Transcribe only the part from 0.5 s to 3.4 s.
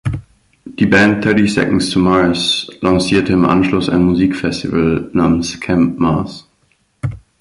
Die Band Thirty Seconds to Mars lancierte